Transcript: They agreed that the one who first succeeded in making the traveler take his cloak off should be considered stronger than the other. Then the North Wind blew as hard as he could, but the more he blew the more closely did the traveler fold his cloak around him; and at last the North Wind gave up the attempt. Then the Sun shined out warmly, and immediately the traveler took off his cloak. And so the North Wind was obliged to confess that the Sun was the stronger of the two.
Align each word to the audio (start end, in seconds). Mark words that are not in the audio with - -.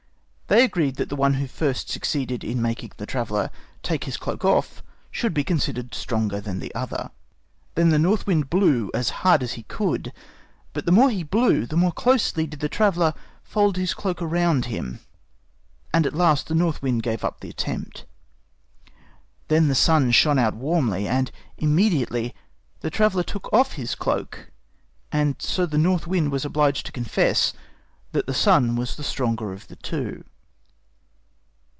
They 0.51 0.65
agreed 0.65 0.97
that 0.97 1.07
the 1.07 1.15
one 1.15 1.35
who 1.35 1.47
first 1.47 1.87
succeeded 1.87 2.43
in 2.43 2.61
making 2.61 2.91
the 2.97 3.05
traveler 3.05 3.51
take 3.83 4.03
his 4.03 4.17
cloak 4.17 4.43
off 4.43 4.83
should 5.09 5.33
be 5.33 5.45
considered 5.45 5.95
stronger 5.95 6.41
than 6.41 6.59
the 6.59 6.75
other. 6.75 7.11
Then 7.75 7.87
the 7.87 7.97
North 7.97 8.27
Wind 8.27 8.49
blew 8.49 8.91
as 8.93 9.11
hard 9.23 9.43
as 9.43 9.53
he 9.53 9.63
could, 9.63 10.11
but 10.73 10.85
the 10.85 10.91
more 10.91 11.09
he 11.09 11.23
blew 11.23 11.65
the 11.65 11.77
more 11.77 11.93
closely 11.93 12.45
did 12.45 12.59
the 12.59 12.67
traveler 12.67 13.13
fold 13.41 13.77
his 13.77 13.93
cloak 13.93 14.21
around 14.21 14.65
him; 14.65 14.99
and 15.93 16.05
at 16.05 16.13
last 16.13 16.47
the 16.49 16.53
North 16.55 16.81
Wind 16.81 17.01
gave 17.01 17.23
up 17.23 17.39
the 17.39 17.49
attempt. 17.49 18.03
Then 19.47 19.69
the 19.69 19.73
Sun 19.73 20.11
shined 20.11 20.37
out 20.37 20.55
warmly, 20.57 21.07
and 21.07 21.31
immediately 21.57 22.35
the 22.81 22.89
traveler 22.89 23.23
took 23.23 23.47
off 23.53 23.75
his 23.75 23.95
cloak. 23.95 24.51
And 25.13 25.37
so 25.41 25.65
the 25.65 25.77
North 25.77 26.07
Wind 26.07 26.29
was 26.29 26.43
obliged 26.43 26.85
to 26.87 26.91
confess 26.91 27.53
that 28.11 28.25
the 28.27 28.33
Sun 28.33 28.75
was 28.75 28.97
the 28.97 29.03
stronger 29.05 29.53
of 29.53 29.69
the 29.69 29.77
two. 29.77 30.25